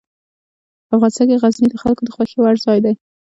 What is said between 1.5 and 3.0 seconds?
د خلکو د خوښې وړ ځای دی.